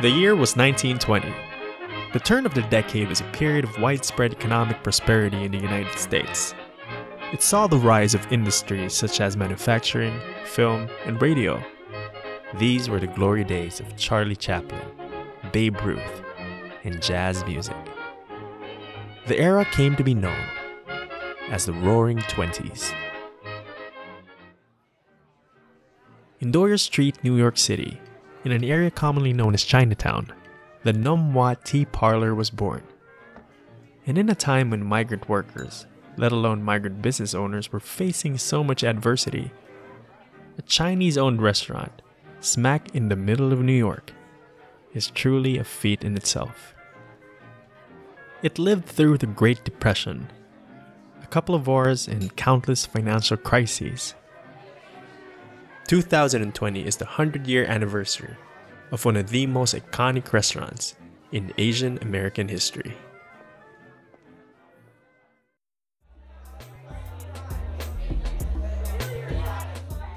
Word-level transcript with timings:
The 0.00 0.08
year 0.08 0.34
was 0.34 0.56
1920. 0.56 1.30
The 2.14 2.20
turn 2.20 2.46
of 2.46 2.54
the 2.54 2.62
decade 2.62 3.10
was 3.10 3.20
a 3.20 3.32
period 3.32 3.64
of 3.64 3.78
widespread 3.78 4.32
economic 4.32 4.82
prosperity 4.82 5.44
in 5.44 5.52
the 5.52 5.58
United 5.58 5.98
States. 5.98 6.54
It 7.34 7.42
saw 7.42 7.66
the 7.66 7.76
rise 7.76 8.14
of 8.14 8.32
industries 8.32 8.94
such 8.94 9.20
as 9.20 9.36
manufacturing, 9.36 10.18
film, 10.46 10.88
and 11.04 11.20
radio. 11.20 11.62
These 12.58 12.88
were 12.88 12.98
the 12.98 13.08
glory 13.08 13.44
days 13.44 13.78
of 13.78 13.94
Charlie 13.98 14.36
Chaplin, 14.36 14.80
Babe 15.52 15.78
Ruth, 15.82 16.22
and 16.82 17.02
jazz 17.02 17.44
music. 17.44 17.76
The 19.26 19.38
era 19.38 19.66
came 19.66 19.96
to 19.96 20.02
be 20.02 20.14
known 20.14 20.48
as 21.50 21.66
the 21.66 21.74
Roaring 21.74 22.20
Twenties. 22.20 22.90
In 26.40 26.50
Doyers 26.50 26.80
Street, 26.80 27.22
New 27.22 27.36
York 27.36 27.58
City, 27.58 28.00
in 28.44 28.52
an 28.52 28.64
area 28.64 28.90
commonly 28.90 29.32
known 29.32 29.54
as 29.54 29.64
Chinatown, 29.64 30.32
the 30.82 30.92
Nom 30.92 31.34
Wah 31.34 31.54
Tea 31.54 31.84
Parlor 31.84 32.34
was 32.34 32.50
born. 32.50 32.82
And 34.06 34.16
in 34.16 34.30
a 34.30 34.34
time 34.34 34.70
when 34.70 34.84
migrant 34.84 35.28
workers, 35.28 35.86
let 36.16 36.32
alone 36.32 36.62
migrant 36.62 37.02
business 37.02 37.34
owners, 37.34 37.70
were 37.70 37.80
facing 37.80 38.38
so 38.38 38.64
much 38.64 38.82
adversity, 38.82 39.52
a 40.58 40.62
Chinese 40.62 41.18
owned 41.18 41.42
restaurant, 41.42 42.02
smack 42.40 42.94
in 42.94 43.08
the 43.08 43.16
middle 43.16 43.52
of 43.52 43.60
New 43.60 43.72
York, 43.72 44.12
is 44.94 45.10
truly 45.10 45.58
a 45.58 45.64
feat 45.64 46.02
in 46.02 46.16
itself. 46.16 46.74
It 48.42 48.58
lived 48.58 48.86
through 48.86 49.18
the 49.18 49.26
Great 49.26 49.64
Depression, 49.64 50.28
a 51.22 51.26
couple 51.26 51.54
of 51.54 51.66
wars, 51.66 52.08
and 52.08 52.34
countless 52.36 52.86
financial 52.86 53.36
crises 53.36 54.14
2020 55.90 56.86
is 56.86 56.96
the 56.98 57.04
100 57.04 57.48
year 57.48 57.64
anniversary 57.64 58.36
of 58.92 59.04
one 59.04 59.16
of 59.16 59.28
the 59.28 59.44
most 59.44 59.74
iconic 59.74 60.32
restaurants 60.32 60.94
in 61.32 61.52
Asian 61.58 61.98
American 62.02 62.46
history. 62.46 62.96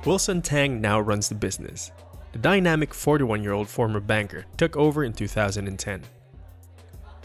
Wilson 0.06 0.44
Tang 0.44 0.80
now 0.80 1.00
runs 1.00 1.28
the 1.28 1.34
business. 1.34 1.92
The 2.34 2.38
dynamic 2.38 2.94
41 2.94 3.42
year 3.42 3.54
old 3.54 3.68
former 3.68 4.00
banker 4.00 4.46
took 4.58 4.78
over 4.78 5.04
in 5.04 5.14
2010. 5.14 6.04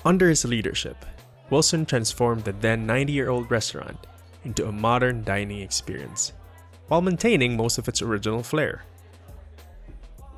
Under 0.07 0.27
his 0.31 0.47
leadership, 0.47 1.05
Wilson 1.51 1.85
transformed 1.85 2.45
the 2.45 2.53
then 2.53 2.87
90 2.87 3.13
year 3.13 3.29
old 3.29 3.51
restaurant 3.51 4.07
into 4.45 4.67
a 4.67 4.73
modern 4.73 5.23
dining 5.23 5.61
experience 5.61 6.33
while 6.89 7.01
maintaining 7.01 7.57
most 7.57 7.79
of 7.79 7.87
its 7.89 8.03
original 8.03 8.43
flair. 8.43 8.83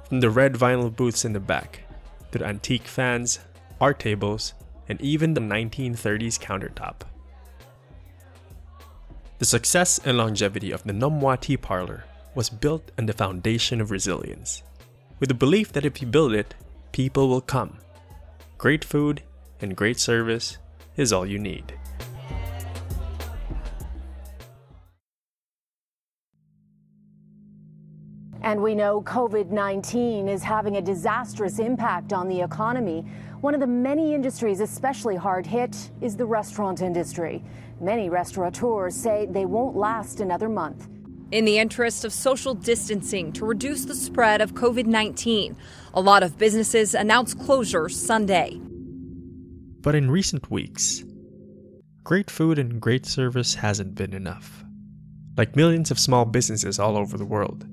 From 0.09 0.21
the 0.21 0.31
red 0.31 0.55
vinyl 0.55 0.95
booths 0.95 1.25
in 1.25 1.33
the 1.33 1.41
back, 1.41 1.81
to 2.33 2.39
the 2.39 2.47
antique 2.47 2.87
fans, 2.87 3.41
art 3.81 3.99
tables, 3.99 4.55
and 4.89 5.01
even 5.01 5.35
the 5.35 5.41
1930s 5.41 6.39
countertop. 6.39 7.03
The 9.39 9.45
success 9.45 9.99
and 10.05 10.19
longevity 10.19 10.71
of 10.71 10.83
the 10.85 10.93
Nom 10.93 11.21
Wah 11.21 11.37
Tea 11.37 11.57
Parlor 11.57 12.05
was 12.35 12.51
built 12.51 12.91
on 12.99 13.07
the 13.07 13.13
foundation 13.13 13.81
of 13.81 13.91
resilience, 13.91 14.63
with 15.19 15.29
the 15.29 15.35
belief 15.35 15.73
that 15.73 15.87
if 15.87 16.03
you 16.03 16.09
build 16.09 16.35
it, 16.35 16.55
people 16.93 17.29
will 17.29 17.41
come. 17.41 17.79
Great 18.59 18.85
food 18.85 19.23
and 19.61 19.77
great 19.77 19.99
service 19.99 20.59
is 20.97 21.13
all 21.13 21.25
you 21.25 21.39
need. 21.39 21.73
And 28.43 28.63
we 28.63 28.75
know 28.75 29.03
COVID 29.03 29.51
19 29.51 30.29
is 30.29 30.43
having 30.43 30.77
a 30.77 30.81
disastrous 30.81 31.59
impact 31.59 32.13
on 32.13 32.29
the 32.29 32.41
economy. 32.41 33.05
One 33.43 33.55
of 33.55 33.61
the 33.61 33.67
many 33.67 34.15
industries 34.15 34.61
especially 34.61 35.17
hard 35.17 35.47
hit 35.47 35.91
is 36.01 36.17
the 36.17 36.25
restaurant 36.25 36.81
industry. 36.81 37.43
Many 37.81 38.09
restaurateurs 38.09 38.95
say 38.95 39.27
they 39.27 39.45
won't 39.45 39.77
last 39.77 40.21
another 40.21 40.49
month. 40.49 40.89
In 41.31 41.45
the 41.45 41.59
interest 41.59 42.05
of 42.05 42.13
social 42.13 42.55
distancing 42.55 43.33
to 43.35 43.45
reduce 43.45 43.85
the 43.85 43.95
spread 43.95 44.41
of 44.41 44.55
COVID 44.55 44.87
19, 44.87 45.57
a 45.95 46.01
lot 46.01 46.23
of 46.23 46.39
businesses 46.39 46.95
announced 46.95 47.39
closures 47.39 47.93
Sunday. 47.93 48.59
But 49.83 49.95
in 49.95 50.11
recent 50.11 50.51
weeks, 50.51 51.05
great 52.05 52.31
food 52.31 52.59
and 52.59 52.81
great 52.81 53.07
service 53.07 53.55
hasn't 53.55 53.95
been 53.95 54.15
enough. 54.15 54.65
Like 55.37 55.57
millions 55.57 55.91
of 55.91 55.99
small 55.99 56.25
businesses 56.25 56.79
all 56.79 56.99
over 56.99 57.17
the 57.17 57.25
world, 57.25 57.67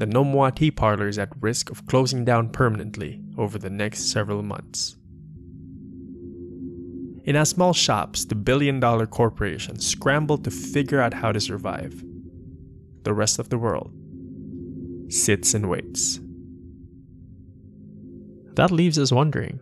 the 0.00 0.06
Nom 0.06 0.32
Wah 0.32 0.48
Tea 0.48 0.70
Parlor 0.70 1.08
is 1.08 1.18
at 1.18 1.28
risk 1.42 1.68
of 1.68 1.86
closing 1.86 2.24
down 2.24 2.48
permanently 2.48 3.20
over 3.36 3.58
the 3.58 3.68
next 3.68 4.10
several 4.10 4.42
months. 4.42 4.96
In 7.24 7.36
our 7.36 7.44
small 7.44 7.74
shops, 7.74 8.24
the 8.24 8.34
billion 8.34 8.80
dollar 8.80 9.06
corporation 9.06 9.78
scrambled 9.78 10.42
to 10.44 10.50
figure 10.50 11.02
out 11.02 11.12
how 11.12 11.32
to 11.32 11.38
survive. 11.38 12.02
The 13.02 13.12
rest 13.12 13.38
of 13.38 13.50
the 13.50 13.58
world 13.58 13.92
sits 15.10 15.52
and 15.52 15.68
waits. 15.68 16.18
That 18.54 18.70
leaves 18.70 18.98
us 18.98 19.12
wondering 19.12 19.60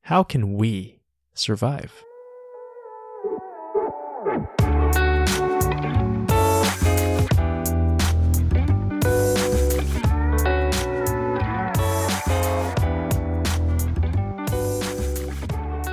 how 0.00 0.22
can 0.22 0.54
we 0.54 1.02
survive? 1.34 2.02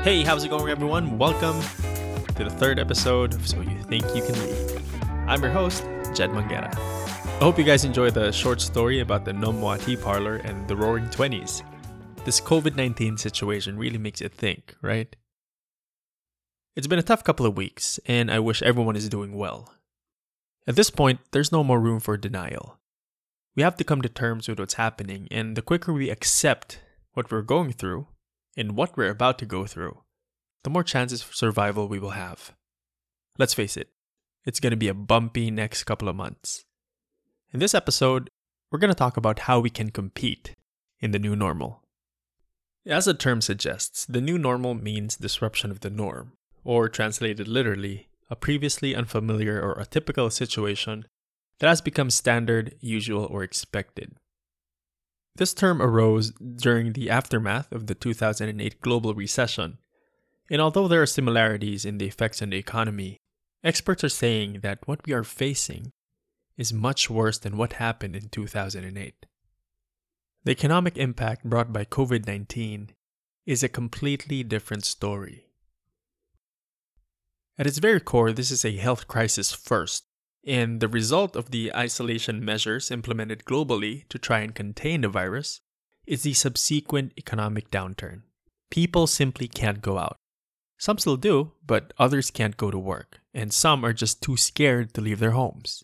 Hey, 0.03 0.23
how's 0.23 0.43
it 0.43 0.49
going, 0.49 0.67
everyone? 0.67 1.19
Welcome 1.19 1.61
to 2.33 2.43
the 2.43 2.49
third 2.49 2.79
episode 2.79 3.35
of 3.35 3.47
So 3.47 3.61
You 3.61 3.83
Think 3.83 4.03
You 4.15 4.23
Can 4.23 4.33
Lead. 4.33 4.81
I'm 5.27 5.43
your 5.43 5.51
host, 5.51 5.83
Jed 6.15 6.31
Mangera. 6.31 6.73
I 6.75 7.43
hope 7.43 7.59
you 7.59 7.63
guys 7.63 7.85
enjoyed 7.85 8.15
the 8.15 8.31
short 8.31 8.61
story 8.61 9.01
about 9.01 9.25
the 9.25 9.33
Nom 9.33 9.61
Wah 9.61 9.77
Tea 9.77 9.95
Parlor 9.95 10.37
and 10.37 10.67
the 10.67 10.75
Roaring 10.75 11.07
Twenties. 11.11 11.61
This 12.25 12.41
COVID 12.41 12.75
19 12.75 13.15
situation 13.17 13.77
really 13.77 13.99
makes 13.99 14.21
you 14.21 14.27
think, 14.27 14.75
right? 14.81 15.15
It's 16.75 16.87
been 16.87 16.97
a 16.97 17.03
tough 17.03 17.23
couple 17.23 17.45
of 17.45 17.55
weeks, 17.55 17.99
and 18.07 18.31
I 18.31 18.39
wish 18.39 18.63
everyone 18.63 18.95
is 18.95 19.07
doing 19.07 19.35
well. 19.35 19.71
At 20.65 20.77
this 20.77 20.89
point, 20.89 21.19
there's 21.29 21.51
no 21.51 21.63
more 21.63 21.79
room 21.79 21.99
for 21.99 22.17
denial. 22.17 22.79
We 23.55 23.61
have 23.61 23.77
to 23.77 23.83
come 23.83 24.01
to 24.01 24.09
terms 24.09 24.47
with 24.47 24.57
what's 24.57 24.81
happening, 24.81 25.27
and 25.29 25.55
the 25.55 25.61
quicker 25.61 25.93
we 25.93 26.09
accept 26.09 26.79
what 27.13 27.31
we're 27.31 27.43
going 27.43 27.73
through, 27.73 28.07
in 28.55 28.75
what 28.75 28.95
we're 28.97 29.09
about 29.09 29.39
to 29.39 29.45
go 29.45 29.65
through, 29.65 30.01
the 30.63 30.69
more 30.69 30.83
chances 30.83 31.21
for 31.23 31.33
survival 31.33 31.87
we 31.87 31.99
will 31.99 32.11
have. 32.11 32.53
Let's 33.37 33.53
face 33.53 33.77
it, 33.77 33.89
it's 34.45 34.59
going 34.59 34.71
to 34.71 34.77
be 34.77 34.87
a 34.87 34.93
bumpy 34.93 35.51
next 35.51 35.83
couple 35.83 36.09
of 36.09 36.15
months. 36.15 36.65
In 37.53 37.59
this 37.59 37.73
episode, 37.73 38.29
we're 38.71 38.79
going 38.79 38.89
to 38.89 38.95
talk 38.95 39.17
about 39.17 39.39
how 39.39 39.59
we 39.59 39.69
can 39.69 39.89
compete 39.89 40.55
in 40.99 41.11
the 41.11 41.19
new 41.19 41.35
normal. 41.35 41.83
As 42.85 43.05
the 43.05 43.13
term 43.13 43.41
suggests, 43.41 44.05
the 44.05 44.21
new 44.21 44.37
normal 44.37 44.73
means 44.73 45.15
disruption 45.15 45.69
of 45.71 45.81
the 45.81 45.89
norm, 45.89 46.33
or 46.63 46.89
translated 46.89 47.47
literally, 47.47 48.09
a 48.29 48.35
previously 48.35 48.95
unfamiliar 48.95 49.61
or 49.61 49.75
atypical 49.75 50.31
situation 50.31 51.05
that 51.59 51.67
has 51.67 51.81
become 51.81 52.09
standard, 52.09 52.75
usual, 52.79 53.25
or 53.25 53.43
expected. 53.43 54.15
This 55.35 55.53
term 55.53 55.81
arose 55.81 56.31
during 56.31 56.93
the 56.93 57.09
aftermath 57.09 57.71
of 57.71 57.87
the 57.87 57.95
2008 57.95 58.81
global 58.81 59.13
recession. 59.13 59.77
And 60.49 60.61
although 60.61 60.87
there 60.87 61.01
are 61.01 61.07
similarities 61.07 61.85
in 61.85 61.97
the 61.97 62.07
effects 62.07 62.41
on 62.41 62.49
the 62.49 62.57
economy, 62.57 63.17
experts 63.63 64.03
are 64.03 64.09
saying 64.09 64.59
that 64.61 64.87
what 64.87 65.05
we 65.05 65.13
are 65.13 65.23
facing 65.23 65.91
is 66.57 66.73
much 66.73 67.09
worse 67.09 67.39
than 67.39 67.57
what 67.57 67.73
happened 67.73 68.15
in 68.15 68.29
2008. 68.29 69.25
The 70.43 70.51
economic 70.51 70.97
impact 70.97 71.45
brought 71.45 71.71
by 71.71 71.85
COVID 71.85 72.27
19 72.27 72.89
is 73.45 73.63
a 73.63 73.69
completely 73.69 74.43
different 74.43 74.85
story. 74.85 75.45
At 77.57 77.67
its 77.67 77.77
very 77.77 77.99
core, 77.99 78.31
this 78.31 78.51
is 78.51 78.65
a 78.65 78.77
health 78.77 79.07
crisis 79.07 79.51
first, 79.51 80.05
and 80.45 80.79
the 80.79 80.87
result 80.87 81.35
of 81.35 81.51
the 81.51 81.73
isolation 81.75 82.43
measures 82.43 82.91
implemented 82.91 83.45
globally 83.45 84.07
to 84.09 84.17
try 84.17 84.39
and 84.39 84.55
contain 84.55 85.01
the 85.01 85.09
virus 85.09 85.61
is 86.07 86.23
the 86.23 86.33
subsequent 86.33 87.13
economic 87.17 87.69
downturn. 87.69 88.23
People 88.69 89.05
simply 89.05 89.47
can't 89.47 89.81
go 89.81 89.97
out. 89.97 90.17
Some 90.77 90.97
still 90.97 91.17
do, 91.17 91.51
but 91.65 91.93
others 91.99 92.31
can't 92.31 92.57
go 92.57 92.71
to 92.71 92.79
work, 92.79 93.19
and 93.33 93.53
some 93.53 93.85
are 93.85 93.93
just 93.93 94.21
too 94.23 94.35
scared 94.35 94.93
to 94.95 95.01
leave 95.01 95.19
their 95.19 95.31
homes, 95.31 95.83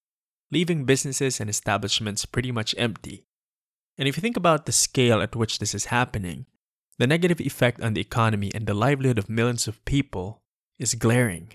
leaving 0.51 0.85
businesses 0.85 1.39
and 1.39 1.49
establishments 1.49 2.25
pretty 2.25 2.51
much 2.51 2.73
empty. 2.77 3.25
And 3.97 4.07
if 4.07 4.17
you 4.17 4.21
think 4.21 4.37
about 4.37 4.65
the 4.65 4.71
scale 4.71 5.21
at 5.21 5.35
which 5.35 5.59
this 5.59 5.75
is 5.75 5.85
happening, 5.85 6.47
the 6.97 7.05
negative 7.05 7.39
effect 7.39 7.79
on 7.81 7.93
the 7.93 8.01
economy 8.01 8.51
and 8.55 8.65
the 8.65 8.73
livelihood 8.73 9.19
of 9.19 9.29
millions 9.29 9.67
of 9.67 9.83
people 9.85 10.41
is 10.79 10.95
glaring. 10.95 11.53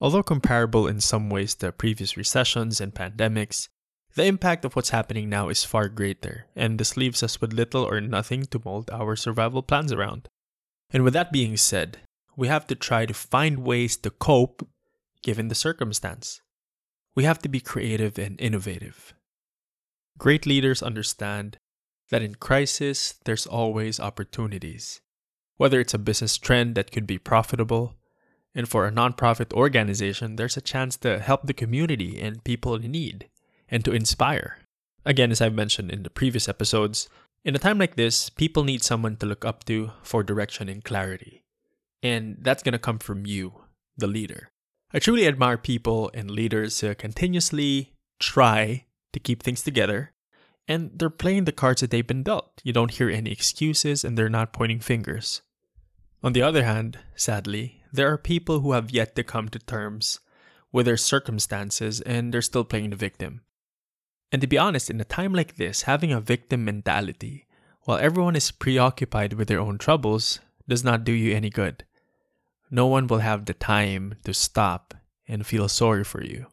Although 0.00 0.22
comparable 0.22 0.86
in 0.86 1.00
some 1.00 1.30
ways 1.30 1.54
to 1.56 1.72
previous 1.72 2.16
recessions 2.16 2.80
and 2.80 2.94
pandemics, 2.94 3.68
The 4.16 4.24
impact 4.24 4.64
of 4.64 4.74
what's 4.74 4.96
happening 4.96 5.28
now 5.28 5.50
is 5.50 5.62
far 5.64 5.90
greater, 5.90 6.46
and 6.56 6.80
this 6.80 6.96
leaves 6.96 7.22
us 7.22 7.38
with 7.38 7.52
little 7.52 7.84
or 7.84 8.00
nothing 8.00 8.44
to 8.46 8.62
mold 8.64 8.88
our 8.90 9.14
survival 9.14 9.62
plans 9.62 9.92
around. 9.92 10.30
And 10.90 11.04
with 11.04 11.12
that 11.12 11.30
being 11.30 11.58
said, 11.58 11.98
we 12.34 12.48
have 12.48 12.66
to 12.68 12.74
try 12.74 13.04
to 13.04 13.12
find 13.12 13.58
ways 13.58 13.94
to 13.98 14.10
cope 14.10 14.66
given 15.22 15.48
the 15.48 15.54
circumstance. 15.54 16.40
We 17.14 17.24
have 17.24 17.40
to 17.40 17.48
be 17.48 17.60
creative 17.60 18.18
and 18.18 18.40
innovative. 18.40 19.12
Great 20.16 20.46
leaders 20.46 20.82
understand 20.82 21.58
that 22.08 22.22
in 22.22 22.36
crisis, 22.36 23.16
there's 23.26 23.46
always 23.46 24.00
opportunities. 24.00 25.02
Whether 25.58 25.78
it's 25.80 25.94
a 25.94 25.98
business 25.98 26.38
trend 26.38 26.74
that 26.76 26.90
could 26.90 27.06
be 27.06 27.18
profitable, 27.18 27.96
and 28.56 28.66
for 28.68 28.86
a 28.86 28.90
nonprofit 28.90 29.52
organization, 29.52 30.36
there's 30.36 30.56
a 30.56 30.62
chance 30.62 30.96
to 30.96 31.20
help 31.20 31.42
the 31.44 31.52
community 31.52 32.18
and 32.18 32.42
people 32.42 32.74
in 32.74 32.90
need 32.90 33.28
and 33.68 33.84
to 33.84 33.92
inspire. 33.92 34.58
Again, 35.04 35.30
as 35.30 35.42
I've 35.42 35.54
mentioned 35.54 35.90
in 35.92 36.02
the 36.02 36.10
previous 36.10 36.48
episodes, 36.48 37.08
in 37.44 37.54
a 37.54 37.60
time 37.60 37.78
like 37.78 37.94
this, 37.96 38.30
people 38.30 38.64
need 38.64 38.82
someone 38.82 39.16
to 39.18 39.26
look 39.26 39.44
up 39.44 39.64
to 39.64 39.92
for 40.02 40.22
direction 40.22 40.70
and 40.70 40.82
clarity. 40.82 41.44
And 42.02 42.38
that's 42.40 42.62
going 42.62 42.72
to 42.72 42.78
come 42.78 42.98
from 42.98 43.26
you, 43.26 43.52
the 43.96 44.06
leader. 44.06 44.48
I 44.92 45.00
truly 45.00 45.26
admire 45.26 45.58
people 45.58 46.10
and 46.14 46.30
leaders 46.30 46.80
who 46.80 46.94
continuously 46.94 47.92
try 48.18 48.86
to 49.12 49.20
keep 49.20 49.42
things 49.42 49.62
together 49.62 50.12
and 50.68 50.90
they're 50.94 51.10
playing 51.10 51.44
the 51.44 51.52
cards 51.52 51.82
that 51.82 51.90
they've 51.90 52.06
been 52.06 52.22
dealt. 52.22 52.60
You 52.64 52.72
don't 52.72 52.90
hear 52.90 53.10
any 53.10 53.30
excuses 53.30 54.02
and 54.02 54.16
they're 54.16 54.28
not 54.28 54.52
pointing 54.52 54.80
fingers. 54.80 55.42
On 56.22 56.32
the 56.32 56.42
other 56.42 56.64
hand, 56.64 56.98
sadly, 57.14 57.82
there 57.96 58.12
are 58.12 58.18
people 58.18 58.60
who 58.60 58.72
have 58.72 58.90
yet 58.90 59.16
to 59.16 59.24
come 59.24 59.48
to 59.48 59.58
terms 59.58 60.20
with 60.72 60.86
their 60.86 60.96
circumstances 60.96 62.00
and 62.02 62.32
they're 62.32 62.42
still 62.42 62.64
playing 62.64 62.90
the 62.90 62.96
victim. 62.96 63.40
And 64.32 64.40
to 64.42 64.46
be 64.46 64.58
honest, 64.58 64.90
in 64.90 65.00
a 65.00 65.04
time 65.04 65.32
like 65.32 65.56
this, 65.56 65.82
having 65.82 66.12
a 66.12 66.20
victim 66.20 66.64
mentality, 66.64 67.46
while 67.82 67.98
everyone 67.98 68.36
is 68.36 68.50
preoccupied 68.50 69.34
with 69.34 69.48
their 69.48 69.60
own 69.60 69.78
troubles, 69.78 70.40
does 70.68 70.82
not 70.82 71.04
do 71.04 71.12
you 71.12 71.34
any 71.34 71.50
good. 71.50 71.84
No 72.70 72.86
one 72.86 73.06
will 73.06 73.18
have 73.18 73.44
the 73.44 73.54
time 73.54 74.16
to 74.24 74.34
stop 74.34 74.94
and 75.28 75.46
feel 75.46 75.68
sorry 75.68 76.04
for 76.04 76.22
you. 76.22 76.46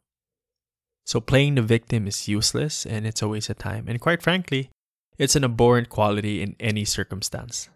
So 1.06 1.20
playing 1.20 1.56
the 1.56 1.62
victim 1.62 2.08
is 2.08 2.28
useless 2.28 2.86
and 2.86 3.06
it's 3.06 3.22
a 3.22 3.28
waste 3.28 3.50
of 3.50 3.58
time. 3.58 3.86
And 3.88 4.00
quite 4.00 4.22
frankly, 4.22 4.70
it's 5.18 5.36
an 5.36 5.44
abhorrent 5.44 5.90
quality 5.90 6.42
in 6.42 6.56
any 6.60 6.86
circumstance. 6.86 7.70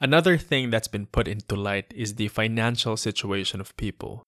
Another 0.00 0.38
thing 0.38 0.70
that's 0.70 0.88
been 0.88 1.06
put 1.06 1.28
into 1.28 1.54
light 1.56 1.92
is 1.94 2.14
the 2.14 2.28
financial 2.28 2.96
situation 2.96 3.60
of 3.60 3.76
people. 3.76 4.22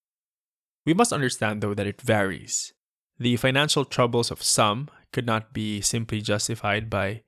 We 0.85 0.93
must 0.93 1.13
understand, 1.13 1.63
though, 1.63 1.75
that 1.75 1.87
it 1.87 2.03
varies. 2.03 2.73
The 3.19 3.37
financial 3.37 3.85
troubles 3.85 4.31
of 4.31 4.43
some 4.43 4.89
could 5.13 5.25
not 5.25 5.55
be 5.55 5.81
simply 5.81 6.21
justified 6.21 6.91
by 6.91 7.23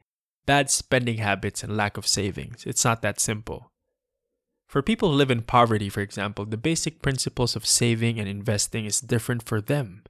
bad 0.44 0.68
spending 0.70 1.18
habits 1.18 1.62
and 1.62 1.76
lack 1.76 1.96
of 1.96 2.06
savings. 2.06 2.64
It's 2.66 2.84
not 2.84 3.00
that 3.02 3.20
simple. 3.20 3.70
For 4.68 4.82
people 4.82 5.10
who 5.10 5.16
live 5.16 5.30
in 5.30 5.42
poverty, 5.42 5.88
for 5.88 6.00
example, 6.00 6.44
the 6.44 6.56
basic 6.56 7.00
principles 7.00 7.54
of 7.54 7.64
saving 7.64 8.18
and 8.18 8.28
investing 8.28 8.84
is 8.84 9.00
different 9.00 9.42
for 9.42 9.60
them. 9.60 10.02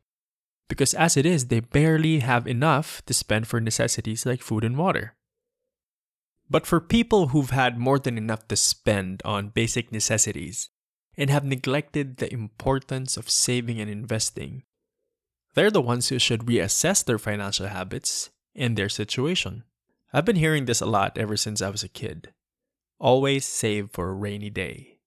Because 0.69 0.94
as 0.94 1.16
it 1.16 1.26
is, 1.26 1.46
they 1.46 1.60
barely 1.60 2.20
have 2.20 2.48
enough 2.48 3.02
to 3.06 3.14
spend 3.14 3.46
for 3.46 3.60
necessities 3.60 4.25
like 4.25 4.42
food 4.42 4.64
and 4.64 4.76
water. 4.76 5.14
But 6.50 6.67
for 6.67 6.81
people 6.81 7.29
who've 7.29 7.50
had 7.50 7.79
more 7.79 7.99
than 7.99 8.19
enough 8.19 8.46
to 8.49 8.56
spend 8.56 9.23
on 9.25 9.49
basic 9.49 9.91
necessities 9.91 10.70
and 11.17 11.31
have 11.31 11.44
neglected 11.44 12.19
the 12.19 12.32
importance 12.32 13.17
of 13.17 13.31
saving 13.31 13.81
and 13.81 13.91
investing, 13.91 14.64
they're 15.55 15.70
the 15.70 15.81
ones 15.81 16.08
who 16.08 16.19
should 16.19 16.46
reassess 16.46 17.05
their 17.05 17.19
financial 17.19 17.69
habits 17.69 18.31
and 18.55 18.76
their 18.76 18.88
situation. 18.88 19.64
I've 20.12 20.25
been 20.25 20.37
hearing 20.37 20.67
this 20.67 20.81
a 20.81 20.87
lot 20.87 21.17
ever 21.17 21.37
since 21.37 21.62
I 21.62 21.70
was 21.70 21.82
a 21.82 21.88
kid. 21.88 22.32
Always 23.00 23.44
save 23.44 23.91
for 23.91 24.08
a 24.08 24.14
rainy 24.14 24.50
day. 24.50 24.99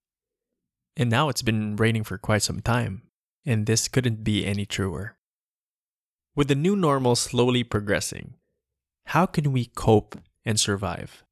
And 0.96 1.10
now 1.10 1.30
it's 1.30 1.42
been 1.42 1.76
raining 1.76 2.04
for 2.04 2.18
quite 2.18 2.42
some 2.42 2.60
time, 2.62 3.04
and 3.46 3.66
this 3.66 3.88
couldn't 3.88 4.24
be 4.24 4.46
any 4.46 4.66
truer. 4.66 5.18
With 6.36 6.48
the 6.48 6.56
new 6.56 6.76
normal 6.76 7.16
slowly 7.16 7.64
progressing, 7.64 8.34
how 9.06 9.26
can 9.26 9.52
we 9.52 9.66
cope 9.66 10.20
and 10.44 10.60
survive? 10.60 11.24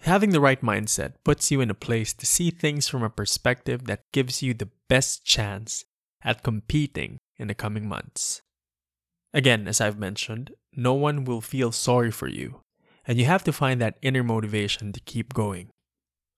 Having 0.00 0.30
the 0.30 0.40
right 0.40 0.60
mindset 0.62 1.14
puts 1.24 1.50
you 1.50 1.60
in 1.60 1.70
a 1.70 1.74
place 1.74 2.12
to 2.14 2.26
see 2.26 2.50
things 2.50 2.88
from 2.88 3.02
a 3.02 3.10
perspective 3.10 3.86
that 3.86 4.10
gives 4.12 4.42
you 4.42 4.54
the 4.54 4.70
best 4.88 5.24
chance 5.24 5.84
at 6.22 6.42
competing 6.42 7.18
in 7.36 7.48
the 7.48 7.54
coming 7.54 7.88
months. 7.88 8.40
Again, 9.34 9.68
as 9.68 9.80
I've 9.80 9.98
mentioned, 9.98 10.52
no 10.74 10.94
one 10.94 11.24
will 11.24 11.40
feel 11.40 11.72
sorry 11.72 12.10
for 12.10 12.28
you, 12.28 12.60
and 13.06 13.18
you 13.18 13.26
have 13.26 13.44
to 13.44 13.52
find 13.52 13.80
that 13.80 13.98
inner 14.00 14.22
motivation 14.22 14.92
to 14.92 15.00
keep 15.00 15.34
going. 15.34 15.68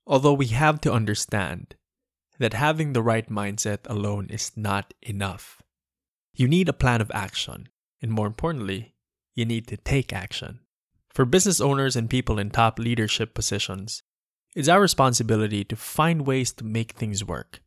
Although 0.07 0.33
we 0.33 0.47
have 0.49 0.81
to 0.83 0.93
understand 0.93 1.75
that 2.39 2.55
having 2.55 2.93
the 2.93 3.03
right 3.03 3.29
mindset 3.29 3.81
alone 3.85 4.27
is 4.31 4.53
not 4.57 4.95
enough. 5.03 5.63
You 6.35 6.49
need 6.49 6.69
a 6.69 6.73
plan 6.73 7.01
of 7.01 7.11
action, 7.15 7.69
and 8.01 8.11
more 8.11 8.27
importantly, 8.27 8.95
you 9.35 9.45
need 9.45 9.69
to 9.69 9.77
take 9.77 10.13
action. 10.13 10.61
For 11.13 11.25
business 11.25 11.61
owners 11.61 11.97
and 11.97 12.09
people 12.09 12.39
in 12.39 12.51
top 12.51 12.79
leadership 12.79 13.35
positions, 13.35 14.03
it's 14.55 14.69
our 14.69 14.81
responsibility 14.81 15.65
to 15.65 15.77
find 15.77 16.27
ways 16.27 16.53
to 16.55 16.65
make 16.65 16.93
things 16.93 17.25
work, 17.25 17.63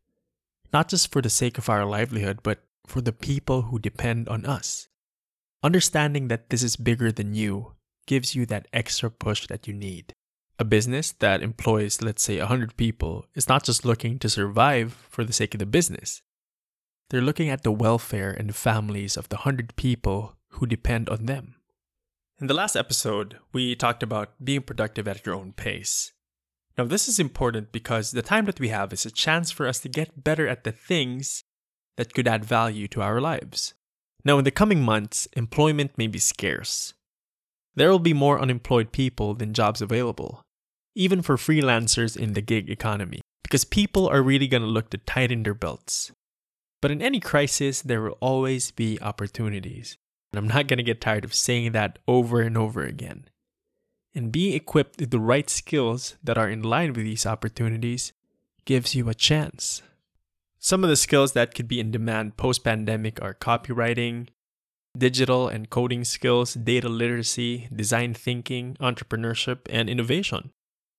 not 0.72 0.88
just 0.88 1.12
for 1.12 1.20
the 1.20 1.30
sake 1.30 1.58
of 1.58 1.68
our 1.68 1.84
livelihood, 1.84 2.40
but 2.42 2.64
for 2.86 3.00
the 3.00 3.12
people 3.12 3.62
who 3.62 3.78
depend 3.78 4.28
on 4.28 4.44
us. 4.46 4.88
Understanding 5.62 6.28
that 6.28 6.50
this 6.50 6.62
is 6.62 6.76
bigger 6.76 7.10
than 7.10 7.34
you 7.34 7.72
gives 8.06 8.34
you 8.34 8.44
that 8.46 8.68
extra 8.72 9.10
push 9.10 9.46
that 9.46 9.66
you 9.66 9.72
need. 9.72 10.12
A 10.58 10.64
business 10.64 11.12
that 11.12 11.42
employs, 11.42 12.00
let's 12.02 12.22
say, 12.22 12.38
100 12.38 12.76
people 12.76 13.26
is 13.34 13.48
not 13.48 13.64
just 13.64 13.84
looking 13.84 14.18
to 14.18 14.28
survive 14.28 14.92
for 15.08 15.24
the 15.24 15.32
sake 15.32 15.54
of 15.54 15.58
the 15.58 15.66
business. 15.66 16.22
They're 17.10 17.20
looking 17.20 17.48
at 17.48 17.62
the 17.62 17.72
welfare 17.72 18.30
and 18.30 18.54
families 18.54 19.16
of 19.16 19.28
the 19.28 19.36
100 19.36 19.74
people 19.76 20.36
who 20.50 20.66
depend 20.66 21.08
on 21.08 21.26
them. 21.26 21.56
In 22.40 22.48
the 22.48 22.54
last 22.54 22.74
episode, 22.74 23.38
we 23.52 23.76
talked 23.76 24.02
about 24.02 24.44
being 24.44 24.62
productive 24.62 25.06
at 25.06 25.24
your 25.24 25.36
own 25.36 25.52
pace. 25.52 26.12
Now, 26.76 26.82
this 26.84 27.06
is 27.06 27.20
important 27.20 27.70
because 27.70 28.10
the 28.10 28.22
time 28.22 28.46
that 28.46 28.58
we 28.58 28.70
have 28.70 28.92
is 28.92 29.06
a 29.06 29.10
chance 29.12 29.52
for 29.52 29.68
us 29.68 29.78
to 29.80 29.88
get 29.88 30.24
better 30.24 30.48
at 30.48 30.64
the 30.64 30.72
things 30.72 31.44
that 31.96 32.12
could 32.12 32.26
add 32.26 32.44
value 32.44 32.88
to 32.88 33.02
our 33.02 33.20
lives. 33.20 33.74
Now, 34.24 34.38
in 34.38 34.44
the 34.44 34.50
coming 34.50 34.82
months, 34.82 35.28
employment 35.34 35.92
may 35.96 36.08
be 36.08 36.18
scarce. 36.18 36.94
There 37.76 37.88
will 37.88 38.00
be 38.00 38.12
more 38.12 38.40
unemployed 38.40 38.90
people 38.90 39.34
than 39.34 39.54
jobs 39.54 39.80
available, 39.80 40.42
even 40.96 41.22
for 41.22 41.36
freelancers 41.36 42.16
in 42.16 42.32
the 42.32 42.42
gig 42.42 42.68
economy, 42.68 43.20
because 43.44 43.64
people 43.64 44.08
are 44.08 44.22
really 44.22 44.48
going 44.48 44.62
to 44.62 44.68
look 44.68 44.90
to 44.90 44.98
tighten 44.98 45.44
their 45.44 45.54
belts. 45.54 46.10
But 46.82 46.90
in 46.90 47.00
any 47.00 47.20
crisis, 47.20 47.80
there 47.80 48.02
will 48.02 48.18
always 48.20 48.72
be 48.72 49.00
opportunities. 49.00 49.96
And 50.34 50.38
I'm 50.40 50.48
not 50.48 50.66
going 50.66 50.78
to 50.78 50.82
get 50.82 51.00
tired 51.00 51.24
of 51.24 51.32
saying 51.32 51.70
that 51.72 52.00
over 52.08 52.40
and 52.40 52.58
over 52.58 52.82
again. 52.82 53.26
And 54.16 54.32
being 54.32 54.52
equipped 54.52 54.98
with 54.98 55.12
the 55.12 55.20
right 55.20 55.48
skills 55.48 56.16
that 56.24 56.36
are 56.36 56.48
in 56.50 56.60
line 56.60 56.92
with 56.92 57.04
these 57.04 57.24
opportunities 57.24 58.12
gives 58.64 58.96
you 58.96 59.08
a 59.08 59.14
chance. 59.14 59.82
Some 60.58 60.82
of 60.82 60.90
the 60.90 60.96
skills 60.96 61.34
that 61.34 61.54
could 61.54 61.68
be 61.68 61.78
in 61.78 61.92
demand 61.92 62.36
post 62.36 62.64
pandemic 62.64 63.22
are 63.22 63.32
copywriting, 63.32 64.26
digital 64.98 65.46
and 65.46 65.70
coding 65.70 66.02
skills, 66.02 66.54
data 66.54 66.88
literacy, 66.88 67.68
design 67.72 68.12
thinking, 68.12 68.76
entrepreneurship, 68.80 69.60
and 69.70 69.88
innovation. 69.88 70.50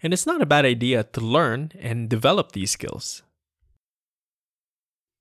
And 0.02 0.14
it's 0.14 0.26
not 0.26 0.42
a 0.42 0.46
bad 0.46 0.64
idea 0.64 1.04
to 1.04 1.20
learn 1.20 1.74
and 1.78 2.08
develop 2.08 2.54
these 2.54 2.72
skills. 2.72 3.22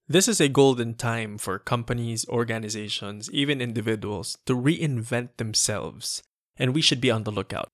This 0.06 0.28
is 0.28 0.38
a 0.38 0.50
golden 0.50 0.94
time 0.94 1.38
for 1.38 1.58
companies, 1.58 2.28
organizations, 2.28 3.30
even 3.30 3.62
individuals 3.62 4.36
to 4.44 4.54
reinvent 4.54 5.38
themselves, 5.38 6.22
and 6.58 6.74
we 6.74 6.82
should 6.82 7.00
be 7.00 7.10
on 7.10 7.24
the 7.24 7.32
lookout. 7.32 7.68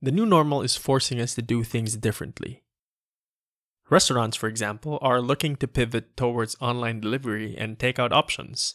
The 0.00 0.10
new 0.10 0.24
normal 0.24 0.62
is 0.62 0.76
forcing 0.76 1.20
us 1.20 1.34
to 1.34 1.42
do 1.42 1.62
things 1.64 1.96
differently. 1.96 2.62
Restaurants, 3.90 4.38
for 4.38 4.48
example, 4.48 4.98
are 5.02 5.20
looking 5.20 5.56
to 5.56 5.68
pivot 5.68 6.16
towards 6.16 6.56
online 6.60 7.00
delivery 7.00 7.54
and 7.58 7.78
takeout 7.78 8.12
options. 8.12 8.74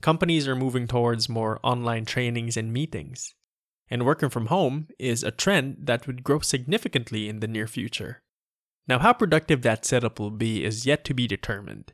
Companies 0.00 0.48
are 0.48 0.56
moving 0.56 0.86
towards 0.86 1.28
more 1.28 1.60
online 1.62 2.06
trainings 2.06 2.56
and 2.56 2.72
meetings. 2.72 3.34
And 3.90 4.06
working 4.06 4.30
from 4.30 4.46
home 4.46 4.88
is 4.98 5.22
a 5.22 5.30
trend 5.30 5.76
that 5.82 6.06
would 6.06 6.24
grow 6.24 6.40
significantly 6.40 7.28
in 7.28 7.40
the 7.40 7.48
near 7.48 7.66
future. 7.66 8.22
Now, 8.90 8.98
how 8.98 9.12
productive 9.12 9.62
that 9.62 9.84
setup 9.84 10.18
will 10.18 10.32
be 10.32 10.64
is 10.64 10.84
yet 10.84 11.04
to 11.04 11.14
be 11.14 11.28
determined, 11.28 11.92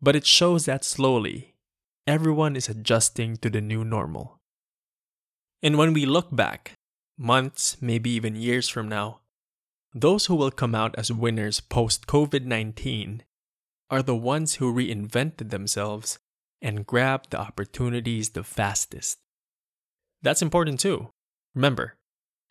but 0.00 0.14
it 0.14 0.24
shows 0.24 0.64
that 0.66 0.84
slowly, 0.84 1.56
everyone 2.06 2.54
is 2.54 2.68
adjusting 2.68 3.36
to 3.38 3.50
the 3.50 3.60
new 3.60 3.84
normal. 3.84 4.38
And 5.60 5.76
when 5.76 5.92
we 5.92 6.06
look 6.06 6.28
back, 6.30 6.74
months, 7.18 7.78
maybe 7.80 8.10
even 8.10 8.36
years 8.36 8.68
from 8.68 8.88
now, 8.88 9.22
those 9.92 10.26
who 10.26 10.36
will 10.36 10.52
come 10.52 10.72
out 10.72 10.94
as 10.96 11.10
winners 11.10 11.58
post 11.58 12.06
COVID 12.06 12.44
19 12.44 13.24
are 13.90 14.02
the 14.04 14.14
ones 14.14 14.54
who 14.54 14.72
reinvented 14.72 15.50
themselves 15.50 16.20
and 16.62 16.86
grabbed 16.86 17.32
the 17.32 17.40
opportunities 17.40 18.30
the 18.30 18.44
fastest. 18.44 19.18
That's 20.22 20.42
important 20.42 20.78
too. 20.78 21.08
Remember, 21.56 21.96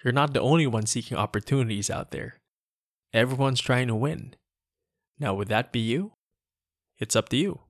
you're 0.04 0.12
not 0.12 0.34
the 0.34 0.42
only 0.42 0.68
one 0.68 0.86
seeking 0.86 1.16
opportunities 1.16 1.90
out 1.90 2.12
there. 2.12 2.42
Everyone's 3.16 3.62
trying 3.62 3.88
to 3.88 3.96
win. 3.96 4.36
Now, 5.22 5.34
would 5.36 5.48
that 5.48 5.72
be 5.72 5.80
you? 5.80 6.12
It's 7.00 7.16
up 7.16 7.30
to 7.30 7.38
you. 7.38 7.62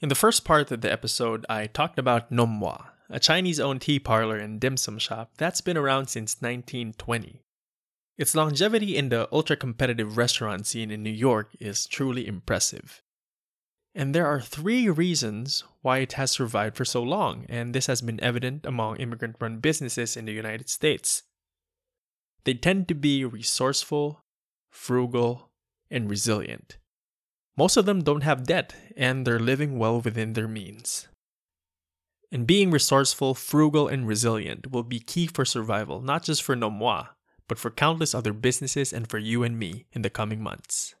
In 0.00 0.08
the 0.08 0.16
first 0.16 0.44
part 0.44 0.72
of 0.72 0.80
the 0.80 0.90
episode, 0.90 1.46
I 1.48 1.68
talked 1.68 2.00
about 2.00 2.32
Nom 2.32 2.58
Wah, 2.58 2.86
a 3.08 3.20
Chinese 3.20 3.60
owned 3.60 3.82
tea 3.82 4.00
parlor 4.00 4.36
and 4.36 4.60
dim 4.60 4.76
sum 4.76 4.98
shop 4.98 5.30
that's 5.38 5.60
been 5.60 5.76
around 5.76 6.08
since 6.08 6.42
1920. 6.42 7.42
Its 8.18 8.34
longevity 8.34 8.96
in 8.96 9.08
the 9.08 9.28
ultra 9.30 9.56
competitive 9.56 10.16
restaurant 10.16 10.66
scene 10.66 10.90
in 10.90 11.04
New 11.04 11.10
York 11.10 11.54
is 11.60 11.86
truly 11.86 12.26
impressive. 12.26 13.02
And 13.94 14.16
there 14.16 14.26
are 14.26 14.40
three 14.40 14.88
reasons 14.88 15.62
why 15.82 15.98
it 15.98 16.14
has 16.14 16.32
survived 16.32 16.76
for 16.76 16.84
so 16.84 17.04
long, 17.04 17.46
and 17.48 17.72
this 17.72 17.86
has 17.86 18.02
been 18.02 18.20
evident 18.20 18.66
among 18.66 18.96
immigrant 18.96 19.36
run 19.38 19.58
businesses 19.58 20.16
in 20.16 20.24
the 20.24 20.32
United 20.32 20.68
States. 20.68 21.22
They 22.42 22.54
tend 22.54 22.88
to 22.88 22.94
be 22.94 23.24
resourceful, 23.24 24.24
frugal, 24.76 25.50
and 25.90 26.10
resilient. 26.10 26.76
Most 27.56 27.76
of 27.76 27.86
them 27.86 28.02
don't 28.02 28.22
have 28.22 28.46
debt, 28.46 28.74
and 28.96 29.26
they're 29.26 29.40
living 29.40 29.78
well 29.78 30.00
within 30.00 30.34
their 30.34 30.46
means. 30.46 31.08
And 32.30 32.46
being 32.46 32.70
resourceful, 32.70 33.34
frugal, 33.34 33.88
and 33.88 34.06
resilient 34.06 34.70
will 34.70 34.82
be 34.82 35.00
key 35.00 35.26
for 35.26 35.44
survival, 35.44 36.02
not 36.02 36.22
just 36.22 36.42
for 36.42 36.54
Nom 36.54 36.78
Wah, 36.78 37.08
but 37.48 37.58
for 37.58 37.70
countless 37.70 38.14
other 38.14 38.32
businesses 38.32 38.92
and 38.92 39.08
for 39.08 39.18
you 39.18 39.42
and 39.42 39.58
me 39.58 39.86
in 39.92 40.02
the 40.02 40.10
coming 40.10 40.42
months. 40.42 40.94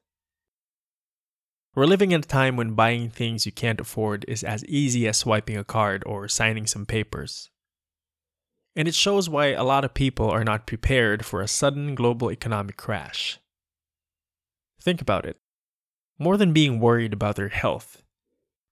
We're 1.74 1.84
living 1.84 2.12
in 2.12 2.20
a 2.20 2.24
time 2.24 2.56
when 2.56 2.72
buying 2.74 3.10
things 3.10 3.44
you 3.44 3.52
can't 3.52 3.80
afford 3.80 4.24
is 4.26 4.42
as 4.42 4.64
easy 4.64 5.06
as 5.06 5.18
swiping 5.18 5.58
a 5.58 5.64
card 5.64 6.02
or 6.06 6.26
signing 6.26 6.66
some 6.66 6.86
papers. 6.86 7.50
And 8.74 8.88
it 8.88 8.94
shows 8.94 9.28
why 9.28 9.48
a 9.48 9.64
lot 9.64 9.84
of 9.84 9.92
people 9.92 10.30
are 10.30 10.44
not 10.44 10.66
prepared 10.66 11.26
for 11.26 11.42
a 11.42 11.48
sudden 11.48 11.94
global 11.94 12.32
economic 12.32 12.78
crash. 12.78 13.38
Think 14.86 15.02
about 15.02 15.26
it. 15.26 15.36
More 16.16 16.36
than 16.36 16.52
being 16.52 16.78
worried 16.78 17.12
about 17.12 17.34
their 17.34 17.48
health, 17.48 18.04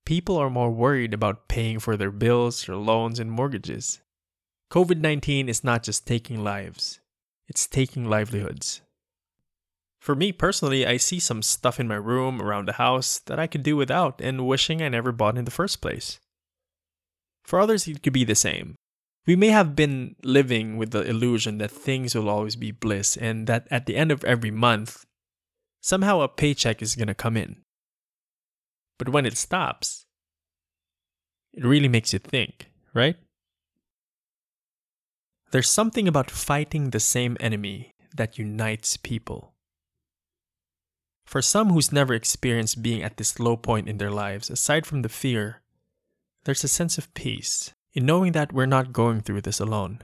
people 0.06 0.36
are 0.36 0.48
more 0.48 0.70
worried 0.70 1.12
about 1.12 1.48
paying 1.48 1.80
for 1.80 1.96
their 1.96 2.12
bills, 2.12 2.66
their 2.66 2.76
loans, 2.76 3.18
and 3.18 3.32
mortgages. 3.32 3.98
COVID 4.70 5.00
19 5.00 5.48
is 5.48 5.64
not 5.64 5.82
just 5.82 6.06
taking 6.06 6.44
lives, 6.44 7.00
it's 7.48 7.66
taking 7.66 8.08
livelihoods. 8.08 8.80
For 9.98 10.14
me 10.14 10.30
personally, 10.30 10.86
I 10.86 10.98
see 10.98 11.18
some 11.18 11.42
stuff 11.42 11.80
in 11.80 11.88
my 11.88 11.96
room 11.96 12.40
around 12.40 12.68
the 12.68 12.74
house 12.74 13.18
that 13.26 13.40
I 13.40 13.48
could 13.48 13.64
do 13.64 13.74
without 13.74 14.20
and 14.20 14.46
wishing 14.46 14.82
I 14.82 14.90
never 14.90 15.10
bought 15.10 15.36
in 15.36 15.46
the 15.46 15.50
first 15.50 15.82
place. 15.82 16.20
For 17.42 17.58
others, 17.58 17.88
it 17.88 18.04
could 18.04 18.12
be 18.12 18.22
the 18.22 18.36
same. 18.36 18.76
We 19.26 19.34
may 19.34 19.48
have 19.48 19.74
been 19.74 20.14
living 20.22 20.76
with 20.76 20.92
the 20.92 21.02
illusion 21.02 21.58
that 21.58 21.72
things 21.72 22.14
will 22.14 22.28
always 22.28 22.54
be 22.54 22.70
bliss 22.70 23.16
and 23.16 23.48
that 23.48 23.66
at 23.68 23.86
the 23.86 23.96
end 23.96 24.12
of 24.12 24.22
every 24.22 24.52
month, 24.52 25.04
somehow 25.84 26.22
a 26.22 26.28
paycheck 26.28 26.80
is 26.80 26.96
going 26.96 27.08
to 27.08 27.14
come 27.14 27.36
in. 27.36 27.56
But 28.98 29.10
when 29.10 29.26
it 29.26 29.36
stops, 29.36 30.06
it 31.52 31.62
really 31.62 31.88
makes 31.88 32.14
you 32.14 32.18
think, 32.18 32.70
right? 32.94 33.16
There's 35.50 35.68
something 35.68 36.08
about 36.08 36.30
fighting 36.30 36.88
the 36.88 37.00
same 37.00 37.36
enemy 37.38 37.92
that 38.16 38.38
unites 38.38 38.96
people. 38.96 39.52
For 41.26 41.42
some 41.42 41.68
who's 41.68 41.92
never 41.92 42.14
experienced 42.14 42.82
being 42.82 43.02
at 43.02 43.18
this 43.18 43.38
low 43.38 43.56
point 43.56 43.86
in 43.86 43.98
their 43.98 44.10
lives, 44.10 44.48
aside 44.48 44.86
from 44.86 45.02
the 45.02 45.10
fear, 45.10 45.60
there's 46.44 46.64
a 46.64 46.68
sense 46.68 46.96
of 46.96 47.12
peace 47.12 47.74
in 47.92 48.06
knowing 48.06 48.32
that 48.32 48.54
we're 48.54 48.64
not 48.64 48.94
going 48.94 49.20
through 49.20 49.42
this 49.42 49.60
alone. 49.60 50.00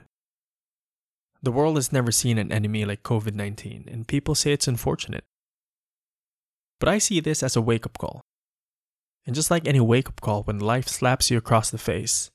The 1.41 1.51
world 1.51 1.77
has 1.77 1.91
never 1.91 2.11
seen 2.11 2.37
an 2.37 2.51
enemy 2.51 2.85
like 2.85 3.01
COVID 3.01 3.33
19, 3.33 3.85
and 3.91 4.07
people 4.07 4.35
say 4.35 4.53
it's 4.53 4.67
unfortunate. 4.67 5.23
But 6.81 6.89
I 6.89 6.97
see 6.97 7.19
this 7.19 7.43
as 7.43 7.55
a 7.55 7.61
wake 7.61 7.85
up 7.85 7.99
call. 7.99 8.21
And 9.27 9.35
just 9.35 9.51
like 9.51 9.67
any 9.67 9.79
wake 9.79 10.09
up 10.09 10.19
call 10.19 10.41
when 10.43 10.59
life 10.59 10.87
slaps 10.87 11.29
you 11.29 11.37
across 11.37 11.69
the 11.69 11.77
face, 11.77 12.31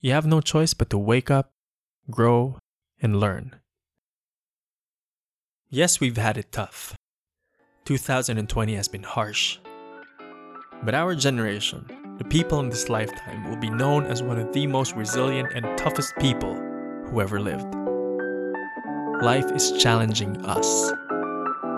you 0.00 0.10
have 0.10 0.26
no 0.26 0.40
choice 0.40 0.74
but 0.74 0.90
to 0.90 0.98
wake 0.98 1.30
up, 1.30 1.52
grow, 2.10 2.58
and 3.00 3.20
learn. 3.20 3.54
Yes, 5.70 6.00
we've 6.00 6.16
had 6.16 6.36
it 6.36 6.50
tough. 6.50 6.96
2020 7.84 8.74
has 8.74 8.88
been 8.88 9.04
harsh. 9.04 9.58
But 10.82 10.96
our 10.96 11.14
generation, 11.14 11.86
the 12.18 12.24
people 12.24 12.58
in 12.58 12.68
this 12.68 12.88
lifetime, 12.88 13.48
will 13.48 13.60
be 13.60 13.70
known 13.70 14.06
as 14.06 14.24
one 14.24 14.40
of 14.40 14.52
the 14.52 14.66
most 14.66 14.96
resilient 14.96 15.52
and 15.54 15.78
toughest 15.78 16.16
people 16.18 16.56
who 17.06 17.20
ever 17.20 17.38
lived. 17.40 17.72
Life 19.22 19.52
is 19.52 19.70
challenging 19.80 20.44
us, 20.44 20.92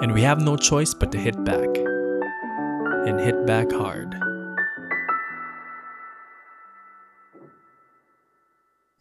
and 0.02 0.12
we 0.12 0.22
have 0.22 0.40
no 0.40 0.56
choice 0.56 0.94
but 0.94 1.10
to 1.12 1.18
hit 1.18 1.42
back. 1.44 1.68
And 3.06 3.20
hit 3.20 3.46
back 3.46 3.70
hard. 3.70 4.14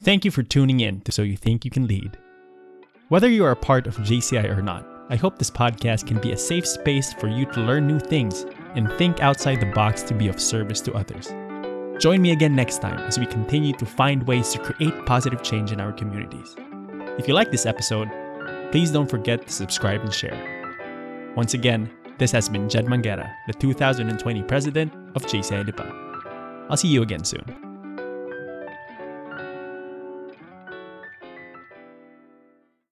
Thank 0.04 0.24
you 0.24 0.32
for 0.32 0.44
tuning 0.44 0.80
in 0.80 1.02
to 1.02 1.12
So 1.12 1.24
You 1.24 1.36
Think 1.36 1.66
You 1.66 1.72
Can 1.72 1.88
Lead. 1.88 2.18
Whether 3.10 3.30
you 3.30 3.44
are 3.46 3.52
a 3.52 3.56
part 3.56 3.88
of 3.88 3.98
JCI 3.98 4.56
or 4.56 4.62
not, 4.62 4.86
I 5.10 5.16
hope 5.16 5.38
this 5.38 5.52
podcast 5.52 6.08
can 6.08 6.20
be 6.20 6.32
a 6.32 6.38
safe 6.38 6.68
space 6.68 7.14
for 7.14 7.28
you 7.28 7.46
to 7.48 7.62
learn 7.62 7.88
new 7.88 8.00
things 8.00 8.46
and 8.76 8.92
think 8.94 9.20
outside 9.20 9.60
the 9.60 9.72
box 9.74 10.04
to 10.04 10.14
be 10.14 10.28
of 10.28 10.40
service 10.40 10.82
to 10.82 10.94
others. 10.94 11.34
Join 12.00 12.22
me 12.22 12.32
again 12.32 12.56
next 12.56 12.80
time 12.80 13.00
as 13.00 13.20
we 13.20 13.26
continue 13.26 13.74
to 13.74 13.86
find 13.86 14.28
ways 14.28 14.52
to 14.54 14.60
create 14.60 15.06
positive 15.06 15.42
change 15.44 15.72
in 15.72 15.80
our 15.80 15.94
communities. 15.94 16.56
If 17.18 17.28
you 17.28 17.34
like 17.34 17.52
this 17.52 17.66
episode, 17.66 18.10
please 18.72 18.92
don't 18.92 19.10
forget 19.10 19.48
to 19.48 19.54
subscribe 19.54 20.02
and 20.02 20.14
share. 20.14 20.55
Once 21.36 21.54
again, 21.54 21.92
this 22.18 22.32
has 22.32 22.48
been 22.48 22.70
Jed 22.70 22.86
Mangera, 22.86 23.30
the 23.48 23.54
2020 23.54 24.44
president 24.44 24.94
of 25.16 25.26
JCI 25.26 25.66
Lipa. 25.66 26.66
I'll 26.70 26.78
see 26.78 26.88
you 26.88 27.02
again 27.02 27.26
soon. 27.26 27.65